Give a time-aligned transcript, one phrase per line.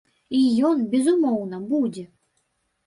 [0.37, 2.09] І ён, безумоўна, будзе.